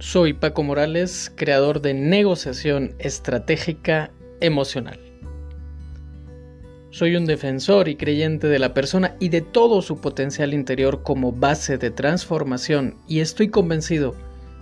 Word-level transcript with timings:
Soy 0.00 0.32
Paco 0.32 0.62
Morales, 0.62 1.30
creador 1.36 1.82
de 1.82 1.92
negociación 1.92 2.94
estratégica 2.98 4.10
emocional. 4.40 4.98
Soy 6.88 7.16
un 7.16 7.26
defensor 7.26 7.86
y 7.86 7.96
creyente 7.96 8.46
de 8.46 8.58
la 8.58 8.72
persona 8.72 9.14
y 9.20 9.28
de 9.28 9.42
todo 9.42 9.82
su 9.82 10.00
potencial 10.00 10.54
interior 10.54 11.02
como 11.02 11.32
base 11.32 11.76
de 11.76 11.90
transformación 11.90 12.96
y 13.06 13.20
estoy 13.20 13.50
convencido 13.50 14.14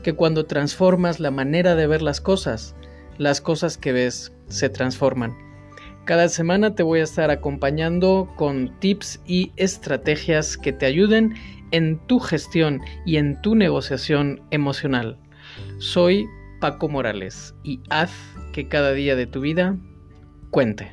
que 0.02 0.12
cuando 0.12 0.44
transformas 0.44 1.20
la 1.20 1.30
manera 1.30 1.76
de 1.76 1.86
ver 1.86 2.02
las 2.02 2.20
cosas, 2.20 2.74
las 3.16 3.40
cosas 3.40 3.78
que 3.78 3.92
ves 3.92 4.32
se 4.48 4.68
transforman. 4.68 5.38
Cada 6.04 6.28
semana 6.28 6.74
te 6.74 6.82
voy 6.82 6.98
a 6.98 7.04
estar 7.04 7.30
acompañando 7.30 8.28
con 8.34 8.76
tips 8.80 9.20
y 9.24 9.52
estrategias 9.54 10.56
que 10.56 10.72
te 10.72 10.86
ayuden 10.86 11.34
en 11.70 12.04
tu 12.08 12.18
gestión 12.18 12.80
y 13.06 13.18
en 13.18 13.40
tu 13.40 13.54
negociación 13.54 14.42
emocional. 14.50 15.16
Soy 15.80 16.28
Paco 16.60 16.88
Morales 16.88 17.54
y 17.62 17.78
haz 17.88 18.10
que 18.52 18.66
cada 18.66 18.92
día 18.94 19.14
de 19.14 19.28
tu 19.28 19.40
vida 19.40 19.78
cuente. 20.50 20.90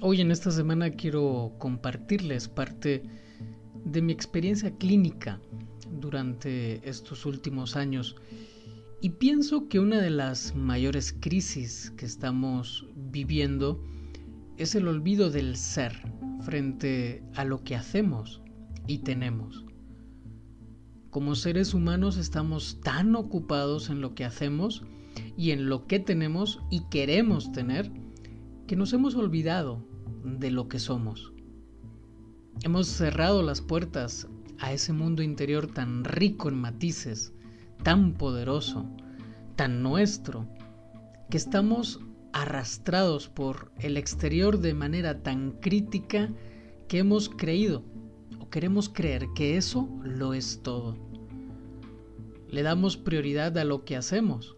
Hoy 0.00 0.22
en 0.22 0.30
esta 0.30 0.50
semana 0.50 0.88
quiero 0.92 1.52
compartirles 1.58 2.48
parte 2.48 3.02
de 3.84 4.00
mi 4.00 4.14
experiencia 4.14 4.74
clínica 4.78 5.38
durante 6.00 6.88
estos 6.88 7.26
últimos 7.26 7.76
años 7.76 8.16
y 9.02 9.10
pienso 9.10 9.68
que 9.68 9.80
una 9.80 10.00
de 10.00 10.08
las 10.08 10.54
mayores 10.54 11.14
crisis 11.20 11.92
que 11.98 12.06
estamos 12.06 12.86
viviendo 12.96 13.78
es 14.58 14.74
el 14.74 14.88
olvido 14.88 15.30
del 15.30 15.56
ser 15.56 15.92
frente 16.40 17.22
a 17.36 17.44
lo 17.44 17.62
que 17.62 17.76
hacemos 17.76 18.42
y 18.88 18.98
tenemos. 18.98 19.64
Como 21.10 21.36
seres 21.36 21.74
humanos 21.74 22.16
estamos 22.16 22.80
tan 22.80 23.14
ocupados 23.14 23.88
en 23.88 24.00
lo 24.00 24.16
que 24.16 24.24
hacemos 24.24 24.82
y 25.36 25.52
en 25.52 25.68
lo 25.68 25.86
que 25.86 26.00
tenemos 26.00 26.60
y 26.70 26.82
queremos 26.90 27.52
tener 27.52 27.90
que 28.66 28.74
nos 28.74 28.92
hemos 28.92 29.14
olvidado 29.14 29.86
de 30.24 30.50
lo 30.50 30.68
que 30.68 30.80
somos. 30.80 31.32
Hemos 32.62 32.88
cerrado 32.88 33.42
las 33.44 33.60
puertas 33.60 34.26
a 34.58 34.72
ese 34.72 34.92
mundo 34.92 35.22
interior 35.22 35.68
tan 35.68 36.02
rico 36.02 36.48
en 36.48 36.56
matices, 36.56 37.32
tan 37.84 38.14
poderoso, 38.14 38.86
tan 39.54 39.84
nuestro, 39.84 40.48
que 41.30 41.36
estamos 41.36 42.00
arrastrados 42.32 43.28
por 43.28 43.72
el 43.78 43.96
exterior 43.96 44.58
de 44.58 44.74
manera 44.74 45.22
tan 45.22 45.52
crítica 45.52 46.30
que 46.88 46.98
hemos 46.98 47.28
creído 47.28 47.84
o 48.40 48.48
queremos 48.48 48.88
creer 48.88 49.26
que 49.34 49.56
eso 49.56 49.88
lo 50.02 50.34
es 50.34 50.60
todo. 50.62 50.96
Le 52.48 52.62
damos 52.62 52.96
prioridad 52.96 53.56
a 53.58 53.64
lo 53.64 53.84
que 53.84 53.96
hacemos, 53.96 54.56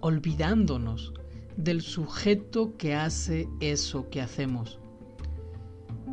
olvidándonos 0.00 1.12
del 1.56 1.82
sujeto 1.82 2.76
que 2.76 2.94
hace 2.94 3.48
eso 3.60 4.08
que 4.10 4.20
hacemos, 4.20 4.78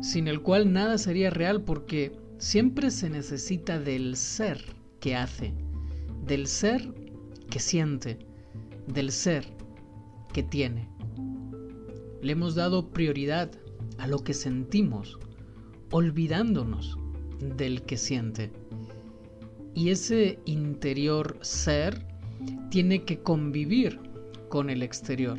sin 0.00 0.28
el 0.28 0.42
cual 0.42 0.72
nada 0.72 0.98
sería 0.98 1.30
real 1.30 1.62
porque 1.62 2.12
siempre 2.38 2.90
se 2.90 3.10
necesita 3.10 3.78
del 3.78 4.16
ser 4.16 4.64
que 4.98 5.16
hace, 5.16 5.54
del 6.26 6.46
ser 6.46 6.92
que 7.50 7.58
siente, 7.58 8.18
del 8.86 9.12
ser 9.12 9.46
que 10.32 10.42
tiene. 10.42 10.88
Le 12.22 12.32
hemos 12.32 12.54
dado 12.54 12.90
prioridad 12.90 13.50
a 13.98 14.06
lo 14.06 14.18
que 14.18 14.34
sentimos, 14.34 15.18
olvidándonos 15.90 16.98
del 17.40 17.82
que 17.82 17.96
siente. 17.96 18.50
Y 19.74 19.90
ese 19.90 20.38
interior 20.44 21.38
ser 21.40 22.06
tiene 22.70 23.04
que 23.04 23.20
convivir 23.20 23.98
con 24.48 24.70
el 24.70 24.82
exterior, 24.82 25.38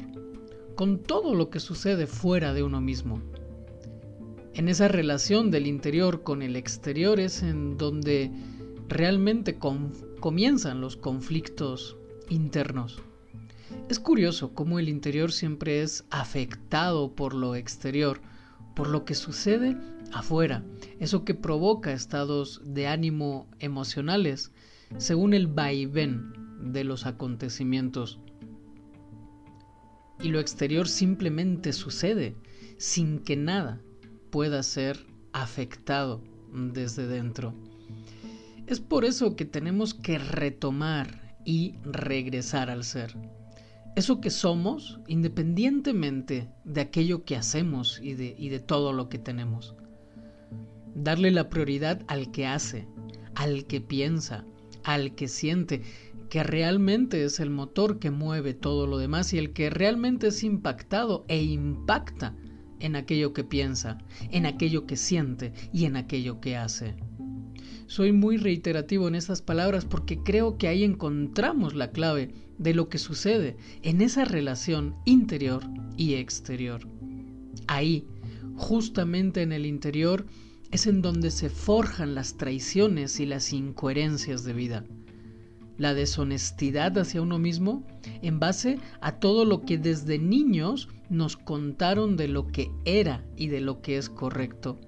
con 0.75 0.99
todo 0.99 1.35
lo 1.35 1.49
que 1.49 1.59
sucede 1.59 2.07
fuera 2.07 2.53
de 2.53 2.63
uno 2.63 2.81
mismo. 2.81 3.21
En 4.53 4.67
esa 4.67 4.87
relación 4.87 5.51
del 5.51 5.67
interior 5.67 6.23
con 6.23 6.41
el 6.41 6.55
exterior 6.55 7.19
es 7.19 7.41
en 7.43 7.77
donde 7.77 8.31
realmente 8.87 9.57
comienzan 10.19 10.81
los 10.81 10.97
conflictos 10.97 11.97
internos. 12.29 13.01
Es 13.89 13.99
curioso 13.99 14.53
cómo 14.53 14.79
el 14.79 14.89
interior 14.89 15.31
siempre 15.31 15.81
es 15.81 16.05
afectado 16.09 17.13
por 17.13 17.33
lo 17.33 17.55
exterior, 17.55 18.21
por 18.75 18.87
lo 18.87 19.03
que 19.05 19.15
sucede 19.15 19.77
afuera, 20.13 20.63
eso 20.99 21.25
que 21.25 21.33
provoca 21.33 21.91
estados 21.91 22.61
de 22.63 22.87
ánimo 22.87 23.47
emocionales, 23.59 24.51
según 24.97 25.33
el 25.33 25.47
vaivén 25.47 26.33
de 26.71 26.83
los 26.83 27.05
acontecimientos. 27.05 28.19
Y 30.21 30.29
lo 30.29 30.39
exterior 30.39 30.87
simplemente 30.87 31.73
sucede, 31.73 32.35
sin 32.77 33.19
que 33.19 33.35
nada 33.35 33.81
pueda 34.29 34.63
ser 34.63 35.05
afectado 35.33 36.21
desde 36.53 37.07
dentro. 37.07 37.53
Es 38.67 38.79
por 38.79 39.03
eso 39.03 39.35
que 39.35 39.45
tenemos 39.45 39.93
que 39.93 40.17
retomar 40.17 41.37
y 41.45 41.75
regresar 41.83 42.69
al 42.69 42.83
ser. 42.83 43.15
Eso 43.95 44.21
que 44.21 44.29
somos 44.29 44.99
independientemente 45.07 46.49
de 46.63 46.81
aquello 46.81 47.25
que 47.25 47.35
hacemos 47.35 47.99
y 48.01 48.13
de, 48.13 48.35
y 48.37 48.49
de 48.49 48.59
todo 48.59 48.93
lo 48.93 49.09
que 49.09 49.19
tenemos. 49.19 49.75
Darle 50.95 51.31
la 51.31 51.49
prioridad 51.49 52.01
al 52.07 52.31
que 52.31 52.47
hace, 52.47 52.87
al 53.35 53.65
que 53.65 53.81
piensa, 53.81 54.45
al 54.83 55.13
que 55.15 55.27
siente, 55.27 55.81
que 56.29 56.43
realmente 56.43 57.25
es 57.25 57.41
el 57.41 57.49
motor 57.49 57.99
que 57.99 58.11
mueve 58.11 58.53
todo 58.53 58.87
lo 58.87 58.97
demás 58.97 59.33
y 59.33 59.37
el 59.37 59.51
que 59.51 59.69
realmente 59.69 60.27
es 60.27 60.43
impactado 60.43 61.25
e 61.27 61.43
impacta 61.43 62.35
en 62.79 62.95
aquello 62.95 63.33
que 63.33 63.43
piensa, 63.43 63.97
en 64.31 64.45
aquello 64.45 64.85
que 64.85 64.95
siente 64.95 65.51
y 65.73 65.83
en 65.83 65.97
aquello 65.97 66.39
que 66.39 66.55
hace. 66.55 66.95
Soy 67.91 68.13
muy 68.13 68.37
reiterativo 68.37 69.09
en 69.09 69.15
estas 69.15 69.41
palabras 69.41 69.83
porque 69.83 70.17
creo 70.23 70.57
que 70.57 70.69
ahí 70.69 70.85
encontramos 70.85 71.75
la 71.75 71.91
clave 71.91 72.33
de 72.57 72.73
lo 72.73 72.87
que 72.87 72.97
sucede 72.97 73.57
en 73.81 73.99
esa 73.99 74.23
relación 74.23 74.95
interior 75.03 75.61
y 75.97 76.13
exterior. 76.13 76.87
Ahí, 77.67 78.07
justamente 78.55 79.41
en 79.41 79.51
el 79.51 79.65
interior, 79.65 80.25
es 80.71 80.87
en 80.87 81.01
donde 81.01 81.31
se 81.31 81.49
forjan 81.49 82.15
las 82.15 82.37
traiciones 82.37 83.19
y 83.19 83.25
las 83.25 83.51
incoherencias 83.51 84.45
de 84.45 84.53
vida. 84.53 84.85
La 85.77 85.93
deshonestidad 85.93 86.97
hacia 86.97 87.21
uno 87.21 87.39
mismo 87.39 87.85
en 88.21 88.39
base 88.39 88.79
a 89.01 89.19
todo 89.19 89.43
lo 89.43 89.63
que 89.65 89.77
desde 89.77 90.17
niños 90.17 90.87
nos 91.09 91.35
contaron 91.35 92.15
de 92.15 92.29
lo 92.29 92.47
que 92.53 92.71
era 92.85 93.25
y 93.35 93.47
de 93.47 93.59
lo 93.59 93.81
que 93.81 93.97
es 93.97 94.07
correcto. 94.07 94.79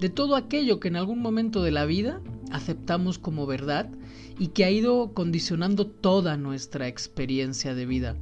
De 0.00 0.08
todo 0.08 0.36
aquello 0.36 0.78
que 0.78 0.88
en 0.88 0.96
algún 0.96 1.20
momento 1.20 1.62
de 1.62 1.72
la 1.72 1.84
vida 1.84 2.20
aceptamos 2.52 3.18
como 3.18 3.46
verdad 3.46 3.90
y 4.38 4.48
que 4.48 4.64
ha 4.64 4.70
ido 4.70 5.12
condicionando 5.12 5.86
toda 5.86 6.36
nuestra 6.36 6.86
experiencia 6.86 7.74
de 7.74 7.86
vida. 7.86 8.16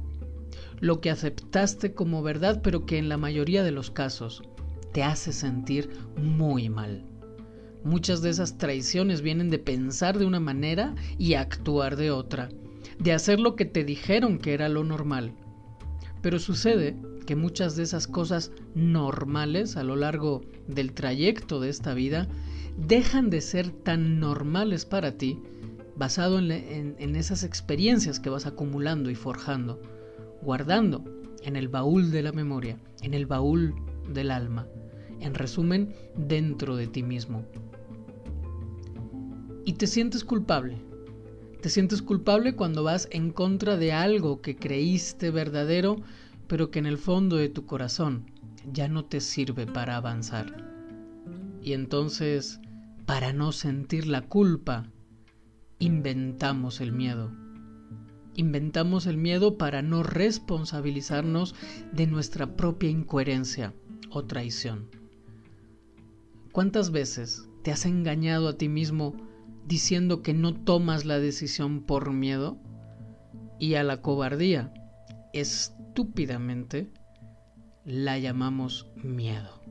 Lo 0.79 1.01
que 1.01 1.11
aceptaste 1.11 1.93
como 1.93 2.23
verdad 2.23 2.61
pero 2.63 2.85
que 2.85 2.97
en 2.97 3.09
la 3.09 3.17
mayoría 3.17 3.63
de 3.63 3.71
los 3.71 3.91
casos 3.91 4.41
te 4.91 5.03
hace 5.03 5.31
sentir 5.31 5.89
muy 6.17 6.69
mal. 6.69 7.05
Muchas 7.83 8.21
de 8.21 8.31
esas 8.31 8.57
traiciones 8.57 9.21
vienen 9.21 9.51
de 9.51 9.59
pensar 9.59 10.17
de 10.17 10.25
una 10.25 10.39
manera 10.39 10.95
y 11.19 11.35
actuar 11.35 11.95
de 11.95 12.09
otra, 12.09 12.49
de 12.99 13.13
hacer 13.13 13.39
lo 13.39 13.55
que 13.55 13.65
te 13.65 13.83
dijeron 13.83 14.39
que 14.39 14.53
era 14.53 14.67
lo 14.67 14.83
normal. 14.83 15.33
Pero 16.21 16.39
sucede 16.39 16.95
que 17.25 17.35
muchas 17.35 17.75
de 17.75 17.83
esas 17.83 18.07
cosas 18.07 18.51
normales 18.73 19.77
a 19.77 19.83
lo 19.83 19.95
largo 19.95 20.41
del 20.67 20.93
trayecto 20.93 21.59
de 21.59 21.69
esta 21.69 21.93
vida 21.93 22.27
dejan 22.77 23.29
de 23.29 23.41
ser 23.41 23.69
tan 23.69 24.19
normales 24.19 24.85
para 24.85 25.17
ti 25.17 25.39
basado 25.97 26.37
en, 26.39 27.15
esas 27.15 27.43
experiencias 27.43 28.19
que 28.19 28.29
vas 28.29 28.45
acumulando 28.45 29.09
y 29.09 29.15
forjando, 29.15 29.81
guardando 30.41 31.03
en 31.43 31.55
el 31.55 31.67
baúl 31.67 32.11
de 32.11 32.21
la 32.21 32.31
memoria, 32.31 32.77
en 33.01 33.13
el 33.13 33.25
baúl 33.25 33.73
del 34.13 34.29
alma, 34.31 34.67
en 35.19 35.33
resumen, 35.33 35.93
dentro 36.15 36.75
de 36.75 36.87
ti 36.87 37.01
mismo. 37.01 37.43
Y 39.65 39.73
te 39.73 39.87
sientes 39.87 40.23
culpable. 40.23 40.77
Te 41.61 41.69
sientes 41.69 42.01
culpable 42.01 42.55
cuando 42.55 42.83
vas 42.83 43.07
en 43.11 43.31
contra 43.31 43.77
de 43.77 43.91
algo 43.91 44.41
que 44.41 44.55
creíste 44.55 45.31
verdadero 45.31 45.97
pero 46.47 46.71
que 46.71 46.79
en 46.79 46.85
el 46.85 46.97
fondo 46.97 47.35
de 47.35 47.49
tu 47.49 47.65
corazón 47.65 48.31
ya 48.71 48.87
no 48.87 49.05
te 49.05 49.21
sirve 49.21 49.67
para 49.67 49.97
avanzar. 49.97 50.65
Y 51.61 51.73
entonces, 51.73 52.59
para 53.05 53.33
no 53.33 53.51
sentir 53.51 54.07
la 54.07 54.21
culpa, 54.21 54.89
inventamos 55.79 56.81
el 56.81 56.91
miedo. 56.91 57.31
Inventamos 58.35 59.07
el 59.07 59.17
miedo 59.17 59.57
para 59.57 59.81
no 59.81 60.03
responsabilizarnos 60.03 61.55
de 61.91 62.07
nuestra 62.07 62.55
propia 62.55 62.89
incoherencia 62.89 63.73
o 64.09 64.25
traición. 64.25 64.89
¿Cuántas 66.51 66.91
veces 66.91 67.47
te 67.63 67.71
has 67.71 67.85
engañado 67.85 68.47
a 68.47 68.57
ti 68.57 68.69
mismo 68.69 69.15
diciendo 69.67 70.21
que 70.21 70.33
no 70.33 70.53
tomas 70.53 71.05
la 71.05 71.19
decisión 71.19 71.83
por 71.83 72.13
miedo? 72.13 72.57
Y 73.59 73.75
a 73.75 73.83
la 73.83 74.01
cobardía, 74.01 74.73
estúpidamente, 75.33 76.91
la 77.83 78.17
llamamos 78.17 78.89
miedo. 78.95 79.61